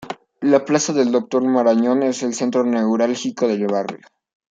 La 0.41 0.65
plaza 0.65 0.93
del 0.93 1.11
Doctor 1.11 1.43
Marañón 1.43 2.01
es 2.01 2.23
el 2.23 2.33
centro 2.33 2.63
neurálgico 2.63 3.47
del 3.47 3.67
barrio. 3.67 3.99